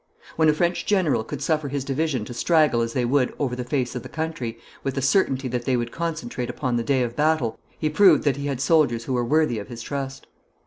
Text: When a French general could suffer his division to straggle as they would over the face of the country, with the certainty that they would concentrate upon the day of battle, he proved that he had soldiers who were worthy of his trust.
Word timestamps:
When 0.35 0.49
a 0.49 0.53
French 0.53 0.87
general 0.87 1.23
could 1.23 1.43
suffer 1.43 1.69
his 1.69 1.83
division 1.85 2.25
to 2.25 2.33
straggle 2.33 2.81
as 2.81 2.93
they 2.93 3.05
would 3.05 3.35
over 3.37 3.55
the 3.55 3.63
face 3.63 3.93
of 3.93 4.01
the 4.01 4.09
country, 4.09 4.57
with 4.83 4.95
the 4.95 5.01
certainty 5.03 5.47
that 5.49 5.65
they 5.65 5.77
would 5.77 5.91
concentrate 5.91 6.49
upon 6.49 6.75
the 6.75 6.83
day 6.83 7.03
of 7.03 7.15
battle, 7.15 7.59
he 7.77 7.87
proved 7.87 8.23
that 8.23 8.37
he 8.37 8.47
had 8.47 8.59
soldiers 8.59 9.03
who 9.03 9.13
were 9.13 9.23
worthy 9.23 9.59
of 9.59 9.67
his 9.67 9.83
trust. 9.83 10.25